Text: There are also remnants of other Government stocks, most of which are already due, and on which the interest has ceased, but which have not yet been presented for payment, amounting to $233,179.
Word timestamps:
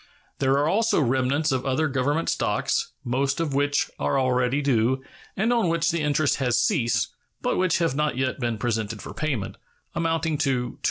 There 0.39 0.53
are 0.53 0.67
also 0.67 0.99
remnants 0.99 1.51
of 1.51 1.63
other 1.63 1.87
Government 1.87 2.27
stocks, 2.27 2.93
most 3.03 3.39
of 3.39 3.53
which 3.53 3.91
are 3.99 4.19
already 4.19 4.59
due, 4.59 5.03
and 5.37 5.53
on 5.53 5.69
which 5.69 5.91
the 5.91 6.01
interest 6.01 6.37
has 6.37 6.59
ceased, 6.59 7.09
but 7.43 7.55
which 7.55 7.77
have 7.77 7.93
not 7.93 8.17
yet 8.17 8.39
been 8.39 8.57
presented 8.57 8.99
for 8.99 9.13
payment, 9.13 9.57
amounting 9.93 10.39
to 10.39 10.79
$233,179. 10.79 10.79